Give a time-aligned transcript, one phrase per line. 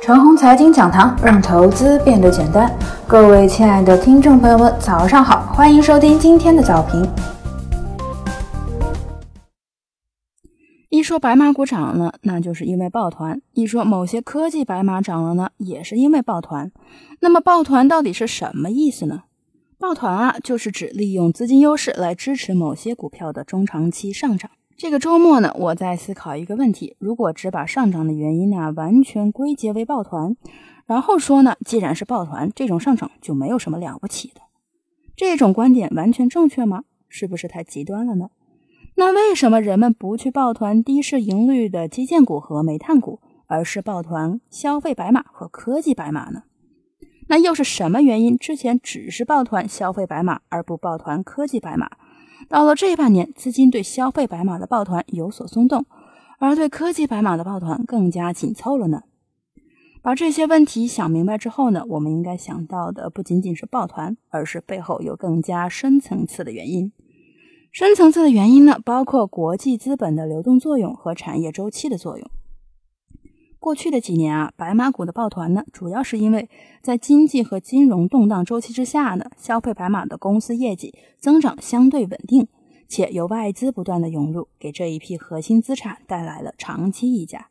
[0.00, 2.70] 陈红财经讲堂，让投资变得简单。
[3.08, 7.08] 各位亲爱的听众朋友们，早上好，欢迎收听今天的早评。
[10.90, 16.70] 一说白马股涨了，那就是因为抱团；一说某些科技白马涨了呢，也是因为抱团。
[17.20, 19.24] 那么抱团到底是什么意思呢？
[19.78, 24.50] 抱团啊，就是指利用资金优势来支持某些股票的中长期上涨。
[24.78, 30.36] 这个周末呢，我在思考一个问题：如果只把上涨的原因呢完全归结为抱团，
[30.84, 34.42] 然后说呢，既然是抱团，这种上涨就没有什么了不起的，
[35.16, 36.84] 这种观点完全正确吗？
[37.08, 38.28] 是不是太极端了呢？
[38.96, 46.42] 那为什么人们不去抱团低市盈率的基建股和煤炭股，而是抱团消费白马和科技白马呢？
[47.28, 48.36] 那又是什么原因？
[48.36, 51.88] 之前只是抱团消费白马，而不抱团科技白马？
[52.48, 55.84] 到了这半年，资金对消费白马的抱团有所松动，
[56.38, 59.02] 而对科技白马的抱团更加紧凑了呢。
[60.00, 66.92] 把这些问题想明白之后呢，我们应该想到的不仅仅是抱团，而是背后有更加深层次的原因。
[67.72, 72.30] 深层次的原因呢，包括国际资本的流动作用和产业周期的作用。
[73.66, 76.48] 过去的几年啊，白马股的抱团呢，主要是因为
[76.84, 82.46] 在经济和金融动荡周期之下呢，消费白马的公司业绩增长相对稳定，
[82.86, 87.48] 且有外资不断的涌入，给这一批核心资产带来了长期溢价。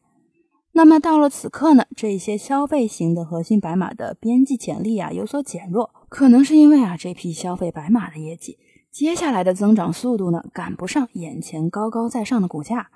[0.71, 8.57] 那么到了此刻呢，这些消费型的核心白马的边际潜力啊有所减弱，可能是因为啊这批消费白马的业绩
[8.89, 12.89] 接下来的增长速度呢赶不上眼前高高在上的股价。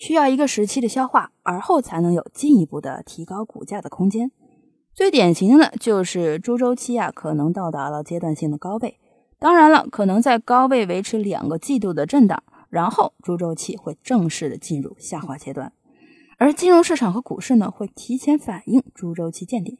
[0.00, 4.32] 需要一个时期的消化，而后才能有进一步的提高股价的空间。
[4.94, 8.98] 最典型的，就是猪周期啊，可能到达了阶段性的高位。
[9.38, 15.74] 当然了，可能在高位维持两个季度的震荡，然后猪周期会正式的进入下滑阶段。
[16.38, 19.76] 而金融市场和股市呢，会提前反映猪周期见顶。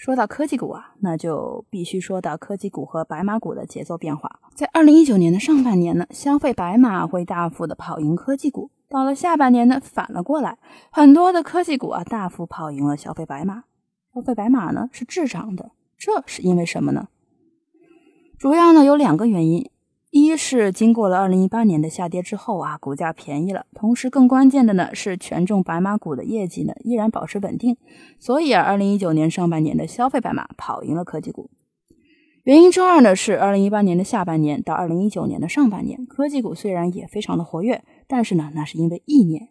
[0.00, 4.40] 说到科技股啊，那就必须说到科技股和白马股的节奏变化。
[4.54, 10.56] 在二零一九年的上半年呢，消费白马会大幅的跑赢科技股；到了下半年呢，反了过来，
[10.90, 13.64] 很多的科技股啊大幅跑赢了消费白马。
[14.14, 17.08] 消费白马呢是滞涨的，这是因为什么呢？
[18.38, 19.68] 主要呢有两个原因。
[20.30, 23.66] 一是经过了二零一八年的下跌之后啊，股价便宜了。
[23.74, 27.76] 同时，更关键的呢是权重白马股的业绩呢依然保持稳定，
[28.18, 31.50] 所以啊，二零一九年上半年的消费白马跑赢了科技股。
[32.44, 39.48] 原因之二呢是二零一八年的下半年到二零一九年的上半年，科技股虽然也非常的活跃，但是呢那是因为意念。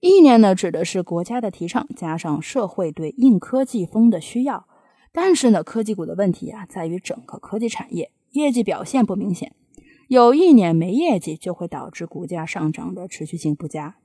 [0.00, 4.66] 意念呢指的是国家的提倡加上社会对硬科技风的需要。
[5.10, 9.52] 但是呢，科技股的问题啊在于整个科技产业业绩表现不明显。
[10.08, 13.96] 有一年没业绩，就会导致股价上涨的持续性不佳。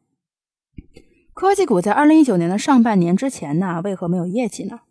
[1.33, 4.81] 科技股在二零一九年的上半年之前呢，为何没有业绩呢？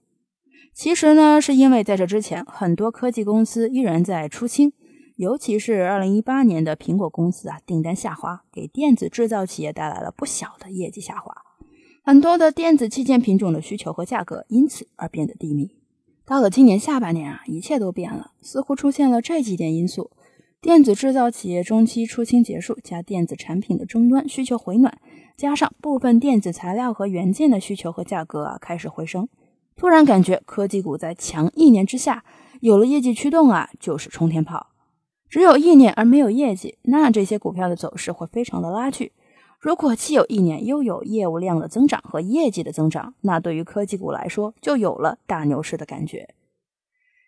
[0.72, 4.72] 其实呢，是因为在这之前，很多科技公司依然在出清，
[5.16, 11.36] 尤其是二零一八年的苹果公司啊，订单下滑，给电子制造企业带来了不小的业绩下滑，
[12.02, 15.76] 很多的电子器件品种的需求和价格因此而变得低迷。
[16.24, 20.10] 到了今年下半年啊，一切都变了，似乎出现了这几点因素。
[20.62, 24.96] 电子制造企业中期出清结束，加电子产品的终端需求回暖，
[25.36, 29.28] 加上部分电子材料和元件的需求和价格啊开始回升，
[29.74, 32.24] 突然感觉科技股在强一年之下
[32.60, 34.68] 有了业绩驱动啊，就是冲天炮。
[35.28, 39.10] 只有意念而没有业绩，那这些股票的走势会非常的拉锯。
[39.58, 46.36] 如果既有意念又有业务量的增长和业绩的增长，那对于科技股来说就有了大牛市的感觉。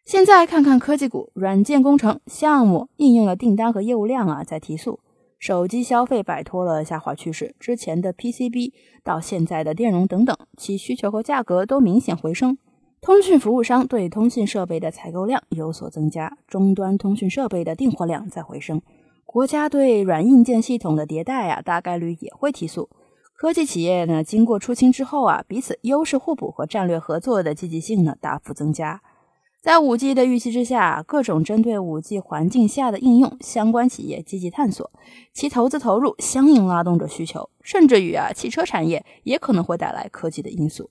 [0.04, 5.00] 现在看看科技股，软件工程项目应用的订单和业务量啊在提速，
[5.38, 8.72] 手机消费摆脱了下滑趋势，之前的 PCB
[9.02, 12.58] 到现在的电容等等，其需求和价格都明显回升。
[13.00, 18.82] 通讯服务商对通讯设备的采购量有所增加，终端通讯设备的订货量在回升。
[19.24, 22.90] 国家对软硬件系统的迭代啊，大概率也会提速。
[23.32, 29.00] 科技企业呢，经过出清之后啊，彼此优势互补和战略合作的积极性呢大幅增加。
[29.64, 34.90] 在五 G 的预期之下，各种针对五 G 环境下的应用，相关企业积极探索，
[35.32, 40.90] 其投资投入相应拉动着需求，甚至于啊，汽车产业也可能会带来科技的因素。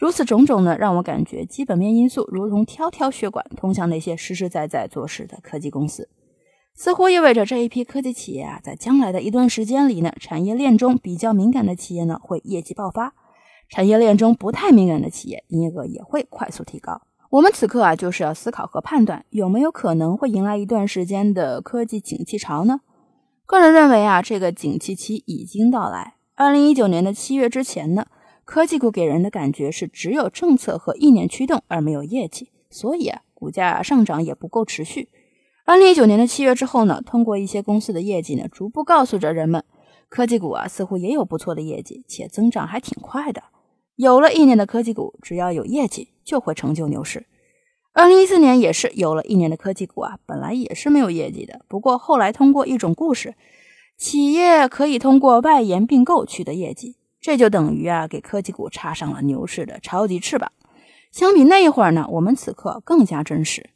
[0.00, 6.08] 如此种种呢，让我感觉基本面因素如同条条血管通向那些实实在在做事的科技公司，
[6.74, 13.12] 似乎意味着这一批科技企业啊，在将来的一段时间里呢，产业链中比较敏感的企业呢，会业绩爆发；
[13.68, 17.02] 产业链中不太敏感的企业，营业额也会快速提高。
[17.32, 22.80] 我们此刻啊，就是要思考和判断有没有可能会迎来一段时间的科技景气潮呢？
[23.46, 26.16] 个人认为啊，这个景气期已经到来。
[26.34, 28.04] 二零一九年的七月之前呢，
[28.44, 35.08] 科技股给人的感觉是只有政策和意念驱动，而没有业绩，所以啊，股价上涨也不够持续。
[35.64, 39.64] 二零一九年的七月之后呢，通过一些公司的业绩呢，逐步告诉着人们，
[40.10, 43.42] 科技股啊似乎也有不错的业绩，且增长还挺快的。
[44.02, 47.24] 有了一年的科技股，只要有业绩，就会成就牛市。
[47.92, 53.36] 二零一四年也是有了一年的科技股啊，本来也是没有业绩的，不过后来通过一种故事，
[53.96, 60.50] 企业可以通过外延并购取得业绩，这就等于啊给科技股插上了牛市的超级翅膀。
[61.12, 63.70] 相比那一会儿呢，我们此刻更加真实。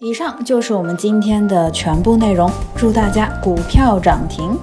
[0.00, 4.58] 以上就是我们今天的全部内容，祝大家股票涨停。